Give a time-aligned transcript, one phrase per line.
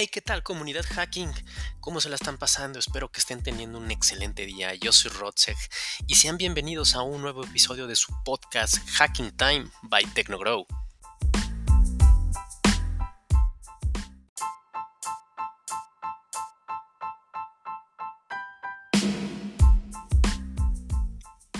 [0.00, 1.32] Hey, ¿qué tal comunidad hacking?
[1.80, 2.78] ¿Cómo se la están pasando?
[2.78, 4.72] Espero que estén teniendo un excelente día.
[4.76, 5.56] Yo soy Rodseg
[6.06, 10.68] y sean bienvenidos a un nuevo episodio de su podcast Hacking Time by Technogrow.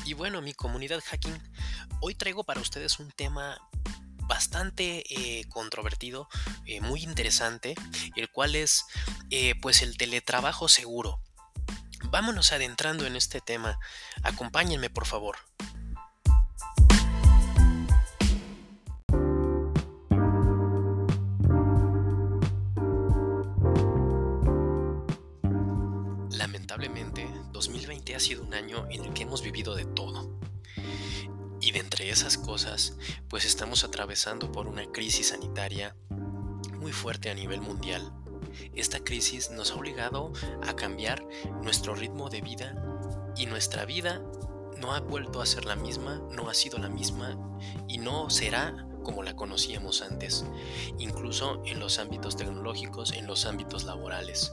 [0.04, 1.42] Y bueno, mi comunidad hacking,
[2.00, 3.58] hoy traigo para ustedes un tema
[4.38, 6.28] bastante eh, controvertido,
[6.64, 7.74] eh, muy interesante,
[8.14, 8.84] el cual es
[9.30, 11.20] eh, pues el teletrabajo seguro.
[12.04, 13.80] Vámonos adentrando en este tema.
[14.22, 15.38] Acompáñenme por favor.
[26.30, 30.38] Lamentablemente, 2020 ha sido un año en el que hemos vivido de todo
[31.98, 32.96] entre esas cosas,
[33.28, 35.96] pues estamos atravesando por una crisis sanitaria
[36.78, 38.12] muy fuerte a nivel mundial.
[38.76, 40.32] Esta crisis nos ha obligado
[40.64, 41.26] a cambiar
[41.60, 42.80] nuestro ritmo de vida
[43.36, 44.22] y nuestra vida
[44.76, 47.36] no ha vuelto a ser la misma, no ha sido la misma
[47.88, 50.44] y no será como la conocíamos antes,
[50.98, 54.52] incluso en los ámbitos tecnológicos, en los ámbitos laborales.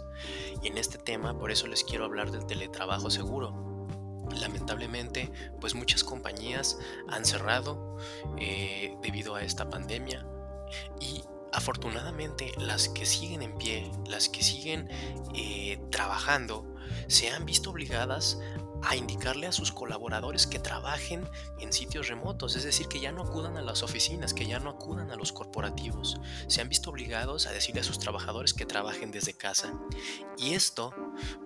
[0.63, 3.74] Y en este tema, por eso les quiero hablar del teletrabajo seguro,
[4.31, 6.77] lamentablemente pues muchas compañías
[7.09, 7.97] han cerrado
[8.37, 10.25] eh, debido a esta pandemia.
[10.99, 11.23] Y
[11.53, 14.89] afortunadamente las que siguen en pie, las que siguen
[15.33, 16.65] eh, trabajando,
[17.07, 18.39] se han visto obligadas
[18.85, 21.27] a indicarle a sus colaboradores que trabajen
[21.59, 24.69] en sitios remotos, es decir, que ya no acudan a las oficinas, que ya no
[24.69, 26.19] acudan a los corporativos.
[26.47, 29.73] Se han visto obligados a decirle a sus trabajadores que trabajen desde casa.
[30.37, 30.93] Y esto,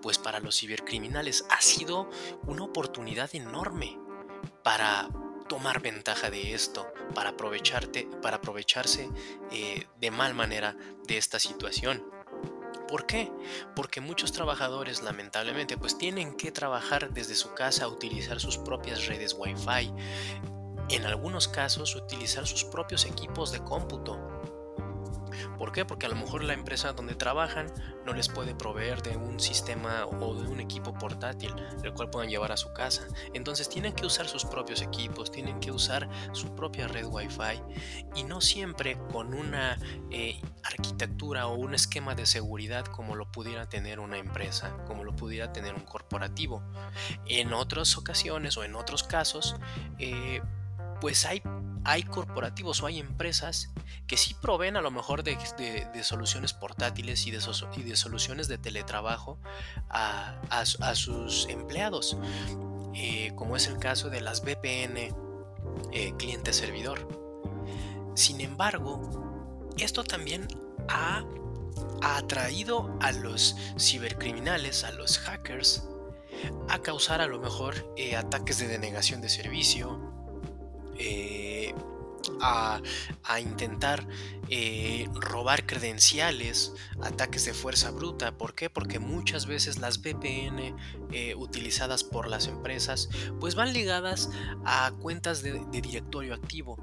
[0.01, 2.09] pues para los cibercriminales ha sido
[2.45, 3.97] una oportunidad enorme
[4.63, 5.09] para
[5.47, 9.09] tomar ventaja de esto, para, aprovecharte, para aprovecharse
[9.51, 12.03] eh, de mal manera de esta situación.
[12.89, 13.31] ¿Por qué?
[13.75, 19.35] Porque muchos trabajadores lamentablemente pues tienen que trabajar desde su casa, utilizar sus propias redes
[19.37, 19.93] Wi-Fi,
[20.89, 24.17] en algunos casos utilizar sus propios equipos de cómputo
[25.57, 25.85] ¿Por qué?
[25.85, 27.71] Porque a lo mejor la empresa donde trabajan
[28.05, 32.29] no les puede proveer de un sistema o de un equipo portátil el cual puedan
[32.29, 33.07] llevar a su casa.
[33.33, 37.61] Entonces tienen que usar sus propios equipos, tienen que usar su propia red Wi-Fi
[38.15, 39.77] y no siempre con una
[40.11, 45.15] eh, arquitectura o un esquema de seguridad como lo pudiera tener una empresa, como lo
[45.15, 46.63] pudiera tener un corporativo.
[47.25, 49.55] En otras ocasiones o en otros casos,
[49.97, 50.41] eh,
[51.01, 51.41] pues hay
[51.83, 53.69] hay corporativos o hay empresas
[54.07, 55.37] que sí proveen a lo mejor de,
[56.03, 57.41] soluciones portátiles y de,
[57.95, 59.37] soluciones de teletrabajo
[59.89, 62.17] a, sus empleados,
[62.95, 65.15] eh, como es el caso de las VPN
[65.91, 67.07] eh, cliente-servidor.
[68.15, 70.47] Sin embargo, esto también
[70.87, 71.23] ha,
[72.01, 75.83] atraído a los cibercriminales, a los hackers,
[76.69, 79.99] a causar a lo mejor eh, ataques de denegación de servicio,
[82.41, 82.81] a,
[83.39, 84.07] intentar
[84.49, 88.37] eh, robar credenciales, ataques de fuerza bruta.
[88.37, 88.69] ¿Por qué?
[88.69, 90.75] Porque muchas veces las VPN
[91.11, 94.29] eh, utilizadas por las empresas pues van ligadas
[94.65, 96.77] a cuentas de, directorio activo.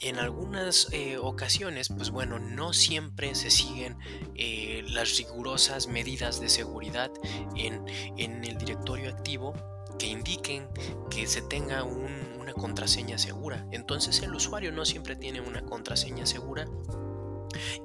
[0.00, 3.96] En algunas eh, ocasiones, pues bueno, no siempre se siguen
[4.88, 7.10] las rigurosas medidas de seguridad
[7.56, 7.84] en,
[8.16, 9.54] en el directorio activo
[9.98, 10.68] que indiquen
[11.10, 13.66] que se tenga una contraseña segura.
[13.70, 16.66] Entonces el usuario no siempre tiene una contraseña segura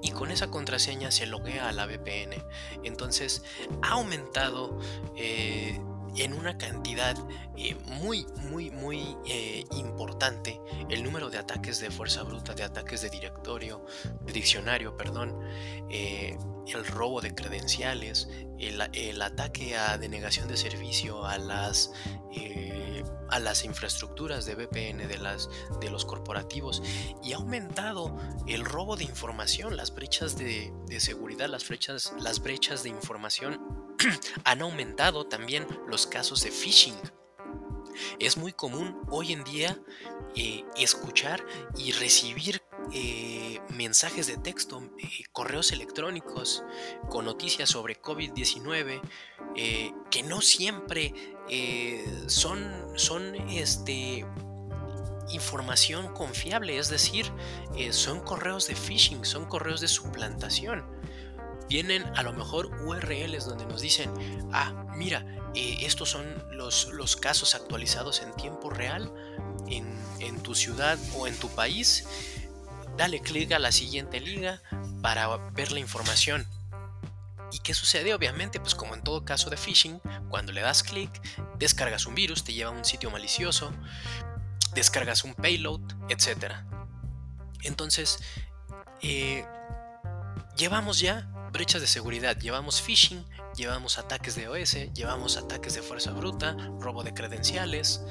[0.02, 2.44] y con esa contraseña se loguea a la VPN.
[2.84, 3.44] Entonces
[3.82, 4.80] ha aumentado
[5.16, 5.80] eh,
[6.18, 7.16] en una cantidad
[7.58, 10.60] eh, muy, muy, muy eh, importante
[10.90, 13.86] el número de ataques de fuerza bruta, de ataques de directorio,
[14.26, 15.40] de diccionario, perdón,
[15.90, 16.38] eh,
[16.68, 21.92] el robo de credenciales, el, ataque a denegación de servicio a las
[23.32, 25.50] a las infraestructuras de VPN de, las,
[25.80, 26.82] de los corporativos
[27.24, 28.18] y ha aumentado
[28.48, 33.96] el robo de información, las brechas de, seguridad, las brechas, las brechas de información
[34.44, 36.96] han aumentado también los casos de phishing.
[38.20, 39.78] Es muy común hoy en día
[40.36, 41.44] eh, escuchar
[41.76, 42.62] y recibir
[42.94, 46.64] eh, mensajes de texto, eh, correos electrónicos
[47.10, 49.02] con noticias sobre COVID-19
[50.10, 51.14] que no siempre
[52.28, 54.26] son, son este,
[55.30, 57.32] información confiable, es decir,
[57.92, 60.84] son correos de phishing, son correos de suplantación
[61.70, 64.12] vienen a lo mejor URLs donde nos dicen,
[64.52, 65.24] ah, mira,
[65.56, 69.14] eh, estos son los, los, casos actualizados en tiempo real
[69.68, 69.88] en,
[70.20, 72.06] en, tu ciudad o en tu país.
[72.98, 74.62] Dale clic a la siguiente liga
[75.02, 76.46] para ver la información.
[77.52, 78.14] ¿Y qué sucede?
[78.14, 80.00] Obviamente, pues como en todo caso de phishing,
[80.30, 81.10] cuando le das clic,
[81.58, 83.72] descargas un virus, te lleva a un sitio malicioso,
[84.74, 86.54] descargas un payload, etc.
[87.64, 88.20] Entonces,
[89.02, 89.46] eh,
[90.56, 93.26] llevamos ya brechas de seguridad, llevamos phishing,
[93.56, 98.02] llevamos ataques de OS, llevamos ataques de fuerza bruta, robo de credenciales,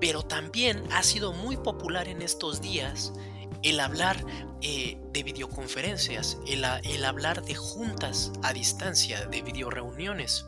[0.00, 3.12] pero también ha sido muy popular en estos días
[3.62, 4.24] el hablar
[4.60, 10.46] eh, de videoconferencias, el, hablar de juntas a distancia, de videoreuniones.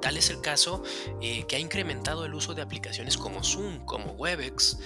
[0.00, 0.82] Tal es el caso
[1.20, 4.78] eh, que ha incrementado el uso de aplicaciones como Zoom, como Webex,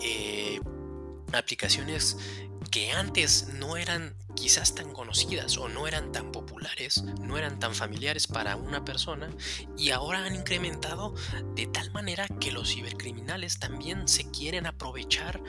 [0.00, 0.60] eh,
[1.32, 2.16] aplicaciones
[2.70, 7.74] que antes no eran quizás tan conocidas o no eran tan populares, no eran tan
[7.74, 9.30] familiares para una persona
[9.76, 11.14] y ahora han incrementado
[11.54, 15.40] de tal manera que los cibercriminales también se quieren aprovechar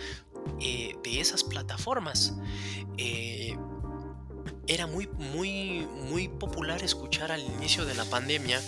[0.60, 2.34] eh, de esas plataformas.
[2.98, 3.56] Eh,
[4.68, 8.62] era muy, muy, muy popular escuchar al inicio de la pandemia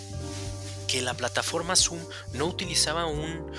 [0.86, 2.00] que la plataforma Zoom
[2.34, 3.50] no utilizaba un,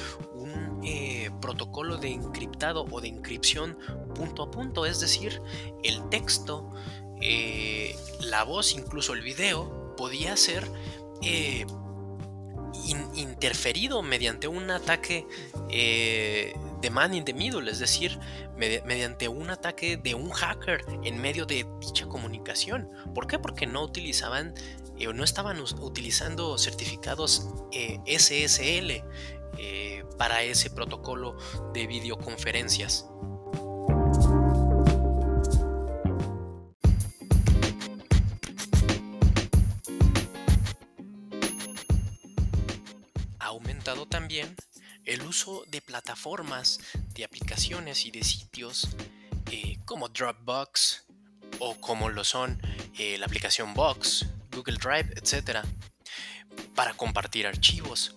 [0.84, 3.78] eh, protocolo de encriptado o de inscripción
[4.16, 5.42] punto a punto, es decir,
[5.84, 6.72] el texto,
[8.22, 10.66] la voz, incluso el video, podía ser
[13.16, 15.28] interferido mediante un ataque
[16.82, 18.20] de man in the middle, es decir,
[18.58, 22.90] mediante un ataque de un hacker en medio de dicha comunicación.
[23.14, 23.40] ¿Por qué?
[23.40, 24.54] Porque no utilizaban
[24.98, 29.04] eh, o no estaban utilizando certificados eh, SSL
[29.58, 31.38] eh, para ese protocolo
[31.74, 33.10] de videoconferencias.
[45.10, 46.80] El uso de plataformas,
[47.16, 48.90] de aplicaciones y de sitios
[49.52, 51.06] eh, como Dropbox
[51.58, 52.62] o como lo son
[52.98, 55.66] eh, la aplicación Box, Google Drive, etc.
[56.76, 58.16] para compartir archivos.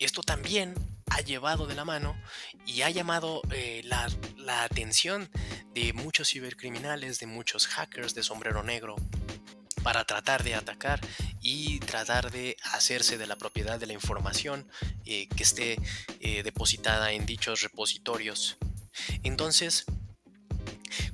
[0.00, 0.74] Esto también
[1.10, 2.20] ha llevado de la mano
[2.66, 5.30] y ha llamado eh, la, la atención
[5.74, 8.96] de muchos cibercriminales, de muchos hackers de sombrero negro,
[9.84, 11.00] para tratar de atacar
[11.42, 14.70] y tratar de hacerse de la propiedad de la información
[15.04, 15.76] eh, que esté
[16.20, 18.56] eh, depositada en dichos repositorios.
[19.24, 19.84] Entonces,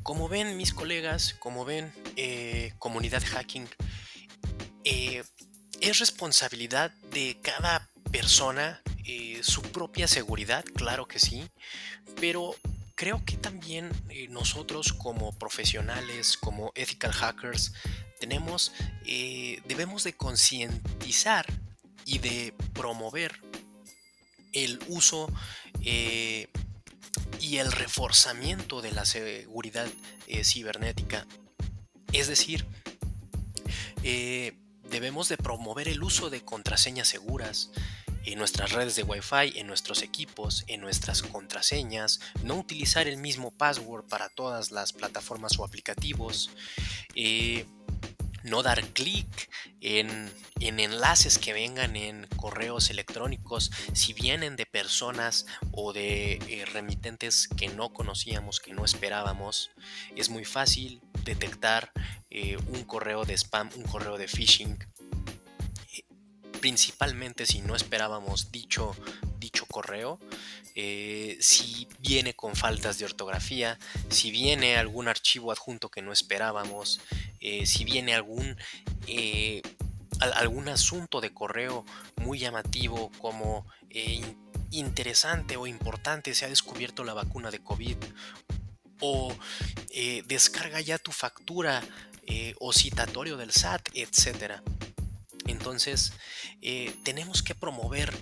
[0.02, 3.68] como ven mis colegas, como ven eh, comunidad hacking,
[4.84, 8.82] es responsabilidad de cada persona
[9.42, 11.48] su propia seguridad, claro que sí,
[12.20, 12.54] pero
[12.98, 13.92] creo que también
[14.28, 17.72] nosotros como profesionales, como ethical hackers,
[18.18, 18.72] tenemos,
[19.06, 21.46] eh, debemos de concientizar
[22.04, 23.40] y de promover
[24.52, 25.32] el uso
[25.84, 26.48] eh,
[27.38, 29.86] y el reforzamiento de la seguridad
[30.26, 31.24] eh, cibernética.
[32.12, 32.66] Es decir,
[34.90, 37.70] debemos de promover el uso de contraseñas seguras,
[38.32, 43.50] en nuestras redes de Wi-Fi, en nuestros equipos, en nuestras contraseñas, no utilizar el mismo
[43.50, 46.50] password para todas las plataformas o aplicativos,
[48.44, 50.30] no dar clic en,
[50.60, 57.68] enlaces que vengan en correos electrónicos si vienen de personas o de eh, remitentes que
[57.68, 59.70] no conocíamos, que no esperábamos.
[60.16, 61.92] Es muy fácil detectar
[62.30, 64.97] eh, un correo de spam, un correo de phishing, eh,
[66.60, 68.96] principalmente si no esperábamos dicho,
[69.38, 70.18] dicho correo.
[70.74, 73.78] si viene con faltas de ortografía,
[74.10, 77.00] si viene algún archivo adjunto que no esperábamos,
[77.40, 78.56] eh, si viene algún,
[79.06, 79.62] eh,
[80.20, 81.84] algún asunto de correo
[82.16, 84.20] muy llamativo como eh,
[84.70, 87.96] interesante o importante, se ha descubierto la vacuna de COVID
[89.00, 89.32] o
[90.26, 91.82] descarga ya tu factura
[92.58, 94.60] o citatorio del SAT, etc.
[95.48, 96.12] Entonces,
[97.02, 98.12] tenemos que promover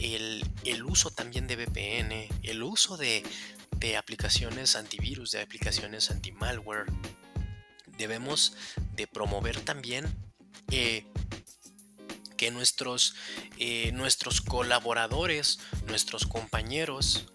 [0.00, 3.22] el, uso también de VPN, el uso de,
[3.96, 6.86] aplicaciones antivirus, de aplicaciones anti-malware,
[7.98, 8.54] debemos
[8.96, 10.06] de promover también
[10.70, 11.04] eh,
[12.36, 13.14] que nuestros,
[13.58, 17.26] eh, nuestros colaboradores, nuestros compañeros,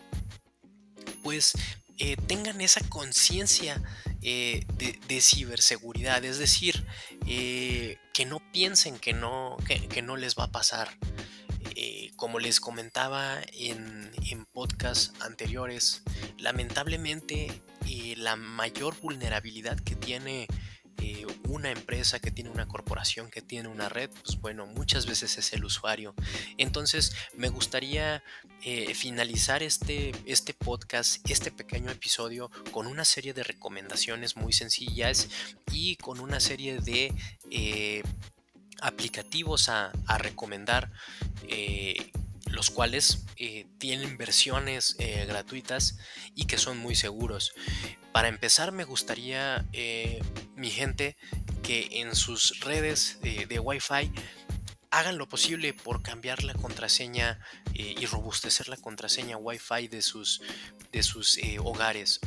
[1.21, 1.53] pues
[1.99, 3.81] eh, tengan esa conciencia
[4.21, 6.84] de, ciberseguridad, es decir,
[7.25, 10.89] que no piensen que no, que, no les va a pasar.
[12.15, 16.03] como les comentaba en, en podcasts anteriores,
[16.37, 17.61] lamentablemente
[18.17, 20.47] la mayor vulnerabilidad que tiene
[20.97, 25.37] eh, una empresa, que tiene una corporación, que tiene una red, pues bueno, muchas veces
[25.37, 26.13] es el usuario.
[26.57, 28.23] Entonces me gustaría
[28.63, 35.29] eh, finalizar este, este podcast, este pequeño episodio, con una serie de recomendaciones muy sencillas
[35.71, 37.13] y con una serie de
[37.51, 38.03] eh,
[38.81, 40.91] aplicativos a, recomendar
[42.51, 43.25] los cuales
[43.77, 44.95] tienen versiones
[45.27, 45.97] gratuitas
[46.35, 47.53] y que son muy seguros.
[48.15, 50.23] Para empezar, me gustaría, eh,
[50.55, 51.17] mi gente,
[51.61, 54.09] que en sus redes de, Wi-Fi
[54.89, 57.41] hagan lo posible por cambiar la contraseña
[57.73, 60.41] eh, y robustecer la contraseña Wi-Fi de sus,
[60.93, 62.21] de sus eh, hogares.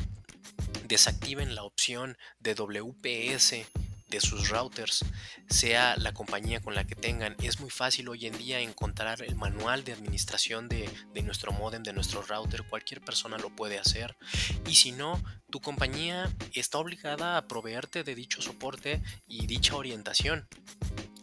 [0.85, 3.65] Desactiven la opción de WPS
[4.09, 5.05] de sus routers,
[5.49, 7.35] sea la compañía con la que tengan.
[7.41, 10.89] Es muy fácil hoy en día encontrar el manual de administración de,
[11.23, 12.63] nuestro modem, de nuestro router.
[12.63, 14.17] Cualquier persona lo puede hacer.
[14.67, 20.47] Y si no, tu compañía está obligada a proveerte de dicho soporte y dicha orientación.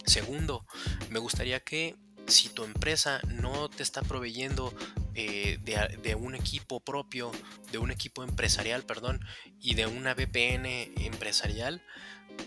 [0.05, 0.67] Segundo,
[1.11, 4.75] me gustaría que si tu empresa no te está proveyendo
[5.17, 7.33] eh, de, un equipo propio,
[7.73, 9.21] de un equipo empresarial, perdón,
[9.61, 10.67] y de una VPN
[11.05, 11.83] empresarial,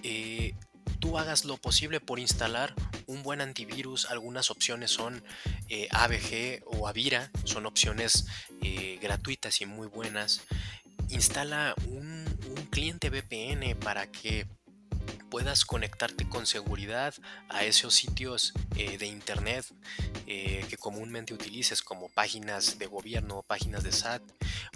[0.03, 0.53] eh,
[0.99, 2.73] tú hagas lo posible por instalar
[3.07, 4.05] un buen antivirus.
[4.05, 5.23] Algunas opciones son
[5.67, 8.27] eh, ABG o Avira, son opciones
[8.61, 10.45] eh, gratuitas y muy buenas.
[11.09, 12.25] Instala un,
[12.71, 14.45] cliente VPN para que
[15.29, 17.13] puedas conectarte con seguridad
[17.49, 19.65] a esos sitios de internet
[20.25, 24.21] que comúnmente utilices como páginas de gobierno, páginas de SAT.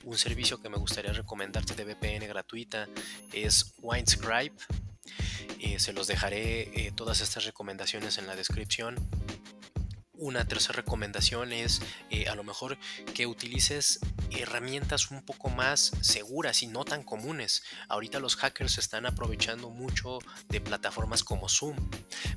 [0.04, 2.88] Un servicio que me gustaría recomendarte de VPN gratuita
[3.32, 4.56] es Winescribe
[5.60, 8.96] eh, se los dejaré eh, todas estas recomendaciones en la descripción.
[10.16, 12.78] Una tercera recomendación es eh, a lo mejor
[13.16, 17.64] que utilices herramientas un poco más seguras y no tan comunes.
[17.90, 21.76] Ahorita los hackers están aprovechando mucho de plataformas como Zoom.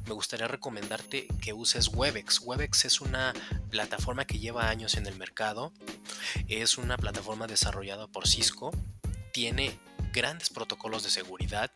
[0.07, 2.41] Me gustaría recomendarte que uses Webex.
[2.41, 3.35] Webex es una
[3.69, 5.75] plataforma que lleva años en el mercado.
[6.49, 8.71] Es una plataforma desarrollada por Cisco.
[9.35, 9.79] Tiene
[10.17, 11.71] grandes protocolos de seguridad.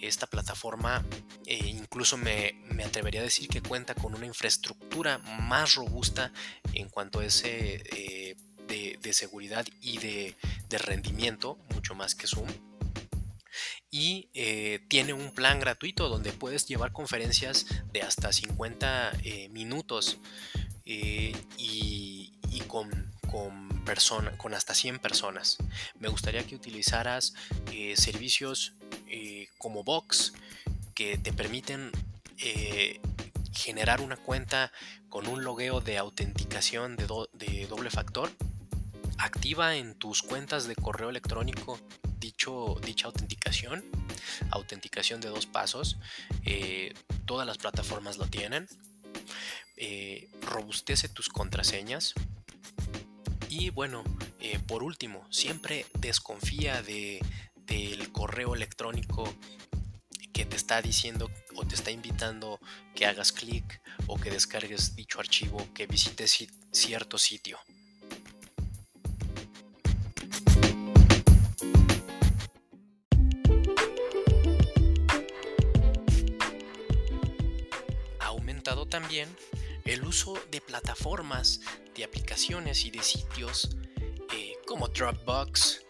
[0.00, 1.04] Esta plataforma
[1.46, 6.30] eh, incluso me, atrevería a decir que cuenta con una infraestructura más robusta
[6.74, 8.36] en cuanto a ese eh,
[8.68, 10.36] de, seguridad y de,
[10.78, 12.48] rendimiento, mucho más que Zoom
[13.90, 19.14] y eh, tiene un plan gratuito donde puedes llevar conferencias de hasta 50
[19.50, 20.18] minutos
[20.84, 23.68] y, y, con con,
[24.36, 25.58] con hasta 100 personas.
[25.98, 27.34] Me gustaría que utilizaras
[27.72, 28.74] eh, servicios
[29.06, 30.32] eh, como Box
[30.94, 31.90] que te permiten
[32.38, 33.00] eh,
[33.52, 34.72] generar una cuenta
[35.08, 37.06] con un logueo de autenticación de,
[37.66, 38.30] doble factor.
[39.18, 41.78] Activa en tus cuentas de correo electrónico
[42.18, 43.84] dicha autenticación,
[44.50, 45.98] autenticación de dos pasos.
[47.26, 48.68] todas las plataformas lo tienen.
[50.42, 52.14] Robustece tus contraseñas
[53.50, 54.04] y bueno,
[54.38, 57.20] eh, por último, siempre desconfía de,
[57.66, 59.34] del correo electrónico
[60.32, 62.60] que te está diciendo o te está invitando
[62.94, 67.58] que hagas clic o que descargues dicho archivo, que visites cierto sitio.
[78.90, 79.28] También
[79.84, 81.60] el uso de plataformas,
[81.94, 83.76] de aplicaciones y de sitios
[84.32, 85.84] eh, como Dropbox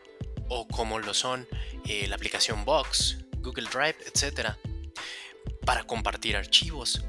[0.48, 1.46] o como lo son
[1.86, 4.56] eh, la aplicación Box, Google Drive, etc.
[5.64, 7.04] para compartir archivos.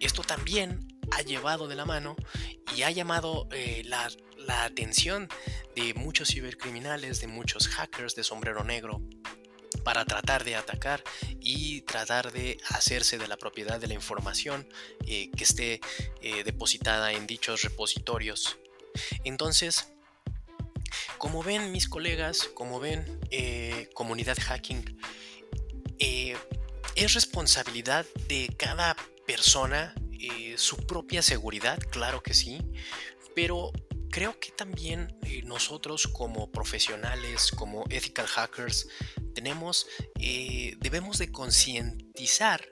[0.00, 2.16] Esto también ha llevado de la mano
[2.76, 5.28] y ha llamado eh, la, la atención
[5.74, 9.02] de muchos cibercriminales, de muchos hackers de sombrero negro
[9.84, 11.04] para tratar de atacar
[11.40, 14.66] y tratar de hacerse de la propiedad de la información
[15.06, 15.80] eh, que esté
[16.22, 18.58] eh, depositada en dichos repositorios.
[19.24, 19.92] Entonces,
[21.18, 24.98] como ven mis colegas, como ven eh, comunidad hacking,
[25.98, 29.94] es responsabilidad de cada persona
[30.56, 32.60] su propia seguridad, claro que sí,
[33.34, 33.72] pero
[34.14, 38.86] creo que también nosotros como profesionales, como ethical hackers,
[39.34, 39.88] tenemos,
[40.20, 42.64] eh, debemos de concientizar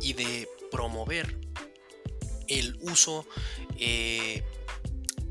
[0.00, 1.40] y de promover
[2.46, 3.26] el uso
[3.76, 4.44] eh,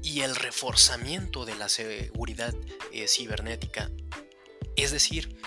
[0.02, 2.54] y el reforzamiento de la seguridad
[2.92, 3.90] eh, cibernética.
[4.76, 5.40] Es decir,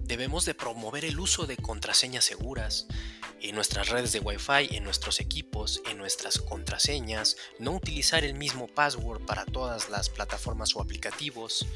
[0.00, 2.86] debemos de promover el uso de contraseñas seguras
[3.42, 8.66] en nuestras redes de Wi-Fi, en nuestros equipos, en nuestras contraseñas, no utilizar el mismo
[8.66, 11.66] password para todas las plataformas o aplicativos,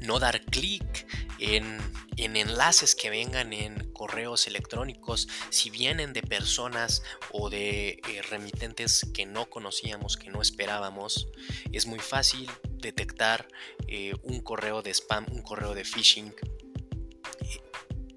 [0.00, 1.06] no dar clic
[1.38, 1.78] en,
[2.16, 9.26] enlaces que vengan en correos electrónicos, si vienen de personas o de eh, remitentes que
[9.26, 11.28] no conocíamos, que no esperábamos,
[11.72, 13.48] es muy fácil detectar
[13.86, 16.34] eh, un correo de spam, un correo de phishing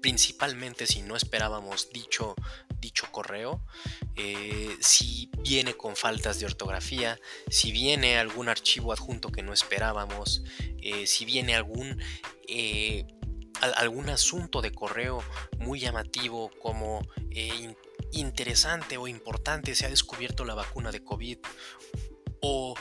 [0.00, 2.34] principalmente si no esperábamos dicho,
[2.80, 3.62] dicho correo,
[4.16, 10.42] eh, si viene con faltas de ortografía, si viene algún archivo adjunto que no esperábamos,
[10.82, 12.02] eh, si viene algún,
[12.48, 13.06] eh,
[13.60, 15.22] algún asunto de correo
[15.58, 17.06] muy llamativo como
[18.12, 21.38] interesante o importante, se ha descubierto la vacuna de COVID
[22.40, 22.74] o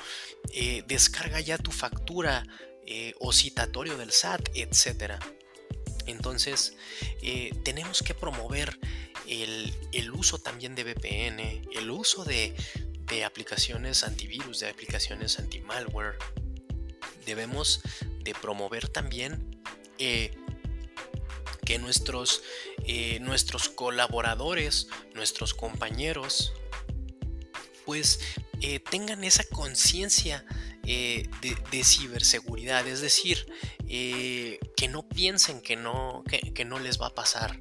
[0.88, 2.46] descarga ya tu factura
[3.20, 5.20] o citatorio del SAT, etcétera.
[6.10, 6.76] Entonces,
[7.22, 8.80] eh, tenemos que promover
[9.28, 12.56] el, uso también de VPN, el uso de,
[13.26, 16.18] aplicaciones antivirus, de aplicaciones anti-malware.
[17.26, 17.82] Debemos
[18.24, 19.62] de promover también
[19.98, 20.32] eh,
[21.66, 22.44] que nuestros,
[22.86, 26.54] eh, nuestros colaboradores, nuestros compañeros,
[27.90, 28.20] pues
[28.92, 30.46] tengan esa conciencia
[30.84, 31.28] de,
[31.72, 33.48] de, ciberseguridad, es decir,
[33.88, 37.58] eh, que no piensen que no, que, no les va a pasar.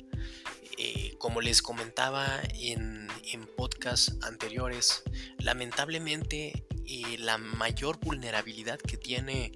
[0.76, 5.02] Eh, como les comentaba en, en podcasts anteriores,
[5.38, 9.52] lamentablemente eh, la mayor vulnerabilidad que tiene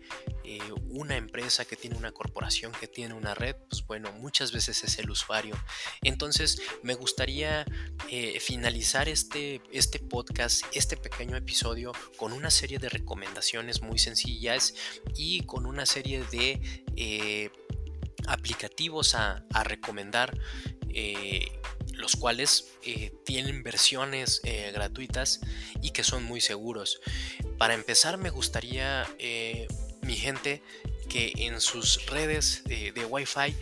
[0.88, 4.98] una empresa, que tiene una corporación, que tiene una red, pues bueno, muchas veces es
[4.98, 5.56] el usuario.
[6.02, 7.64] Entonces me gustaría
[8.40, 14.74] finalizar este, este podcast, este pequeño episodio, con una serie de recomendaciones muy sencillas
[15.16, 16.60] y con una serie de
[16.96, 17.50] eh,
[18.26, 20.38] aplicativos a, recomendar,
[20.88, 21.60] eh,
[21.92, 24.40] los cuales eh, tienen versiones
[24.72, 25.40] gratuitas
[25.80, 27.00] y que son muy seguros.
[27.58, 29.06] Para empezar, me gustaría,
[30.12, 30.62] mi gente,
[31.08, 33.56] que en sus redes de, Wi-Fi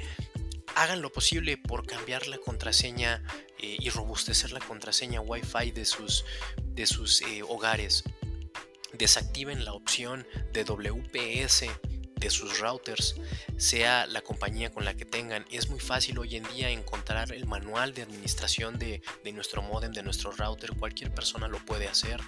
[0.75, 3.23] hagan lo posible por cambiar la contraseña
[3.61, 6.25] y robustecer la contraseña Wi-Fi de sus,
[6.65, 8.03] de sus hogares.
[8.93, 11.67] Desactiven la opción de WPS
[12.21, 13.17] de sus routers,
[13.57, 15.45] sea la compañía con la que tengan.
[15.51, 20.03] Es muy fácil hoy en día encontrar el manual de administración de, nuestro modem, de
[20.03, 20.73] nuestro router.
[20.79, 22.21] Cualquier persona lo puede hacer.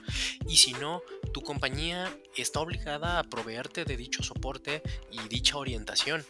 [0.49, 6.25] Y si no, tu compañía está obligada a proveerte de dicho soporte y dicha orientación.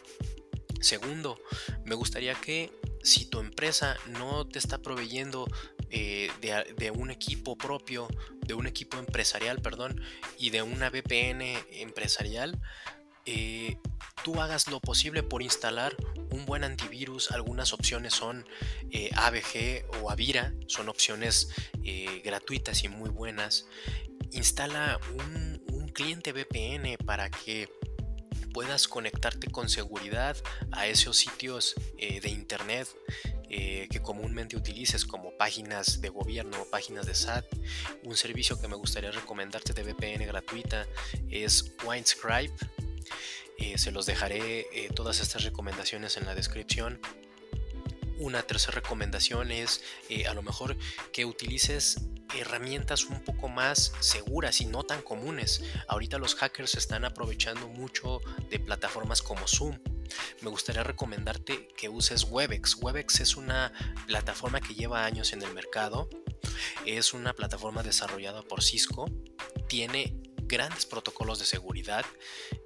[0.81, 1.41] Segundo,
[1.85, 2.71] me gustaría que
[3.03, 5.47] si tu empresa no te está proveyendo
[5.89, 8.07] eh, de, un equipo propio,
[8.45, 10.01] de un equipo empresarial, perdón,
[10.39, 12.59] y de una VPN empresarial,
[13.25, 13.77] eh,
[14.23, 15.95] tú hagas lo posible por instalar
[16.31, 17.31] un buen antivirus.
[17.31, 18.45] Algunas opciones son
[18.91, 21.49] eh, AVG o Avira, son opciones
[21.83, 23.67] eh, gratuitas y muy buenas.
[24.31, 25.53] Instala un,
[25.93, 27.69] cliente VPN para que
[28.51, 30.35] puedas conectarte con seguridad
[30.71, 32.87] a esos sitios de internet
[33.47, 37.45] que comúnmente utilices como páginas de gobierno o páginas de SAT.
[38.05, 40.87] Un servicio que me gustaría recomendarte de VPN gratuita
[41.29, 42.51] es Winescribe
[43.57, 46.99] eh, se los dejaré eh, todas estas recomendaciones en la descripción.
[48.17, 50.77] Una tercera recomendación es eh, a lo mejor
[51.11, 52.01] que utilices
[52.35, 55.63] herramientas un poco más seguras y no tan comunes.
[55.87, 59.79] Ahorita los hackers están aprovechando mucho de plataformas como Zoom.
[60.41, 62.75] Me gustaría recomendarte que uses Webex.
[62.81, 63.71] Webex es una
[64.07, 66.09] plataforma que lleva años en el mercado.
[66.85, 69.09] Es una plataforma desarrollada por Cisco.
[69.67, 72.05] Tiene grandes protocolos de seguridad.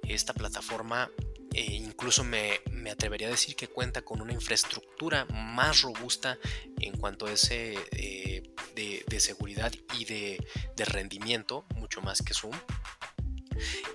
[0.02, 1.10] Esta plataforma
[1.54, 2.60] eh, incluso me,
[2.90, 6.38] atrevería a decir que cuenta con una infraestructura más robusta
[6.80, 8.42] en cuanto a ese eh,
[8.74, 10.38] de, seguridad y de,
[10.76, 12.54] rendimiento, mucho más que Zoom.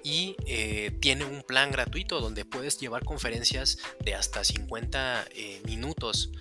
[0.03, 5.29] Y eh, tiene un plan gratuito donde puedes llevar conferencias de hasta 50
[5.65, 6.31] minutos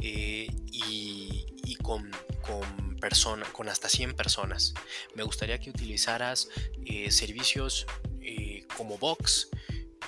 [0.00, 2.10] y, con,
[2.42, 2.98] con,
[3.52, 4.74] con hasta 100 personas.
[5.14, 6.48] Me gustaría que utilizaras
[7.10, 7.86] servicios
[8.76, 9.48] como Box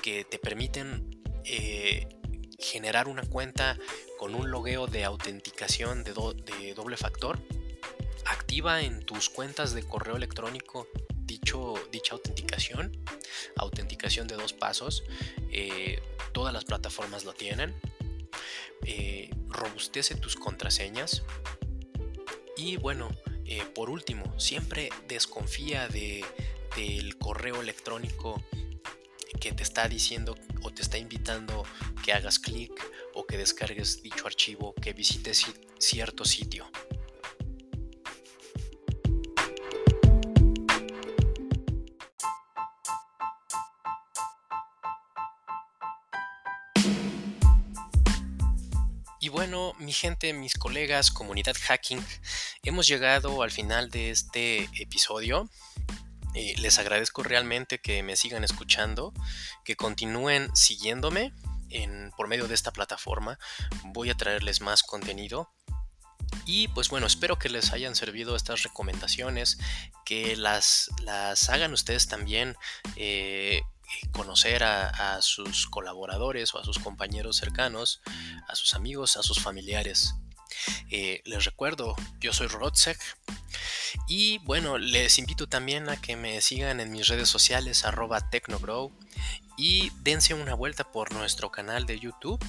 [0.03, 2.09] que te permiten eh,
[2.59, 3.79] generar una cuenta
[4.19, 6.13] con un logueo de autenticación de,
[6.75, 7.41] doble factor.
[8.27, 12.97] Activa en tus cuentas de correo electrónico dicho, dicha autenticación,
[13.57, 15.05] autenticación de dos pasos.
[15.51, 17.75] Eh, todas las plataformas lo tienen.
[18.85, 21.23] Eh, robustece tus contraseñas.
[22.57, 23.11] Y bueno,
[23.75, 26.25] por último, siempre desconfía de,
[26.77, 28.43] del correo electrónico
[29.41, 31.65] que te está diciendo o te está invitando
[32.05, 32.73] que hagas clic
[33.15, 35.47] o que descargues dicho archivo, que visites
[35.79, 36.71] cierto sitio.
[49.79, 52.05] Mi gente, mis colegas, comunidad hacking,
[52.63, 55.49] hemos llegado al final de este episodio.
[56.35, 59.13] Eh, les agradezco realmente que me sigan escuchando,
[59.65, 61.33] que continúen siguiéndome
[61.71, 63.39] en, por medio de esta plataforma.
[63.85, 65.51] Voy a traerles más contenido.
[66.45, 69.59] Y pues bueno, espero que les hayan servido estas recomendaciones,
[70.05, 72.57] que las, las hagan ustedes también.
[72.97, 73.63] Eh,
[74.13, 78.01] conocer a, sus colaboradores o a sus compañeros cercanos,
[78.49, 80.15] a sus amigos, a sus familiares.
[80.91, 82.99] Eh, les recuerdo, yo soy Rodsec
[84.07, 88.93] y bueno, les invito también a que me sigan en mis redes sociales arroba tecnogrow
[89.57, 92.45] y dense una vuelta por nuestro canal de YouTube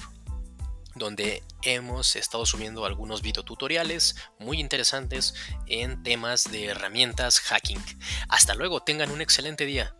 [0.94, 5.34] donde hemos estado subiendo algunos videotutoriales muy interesantes
[5.66, 7.82] en temas de herramientas hacking.
[8.28, 9.94] Hasta luego, tengan un excelente día.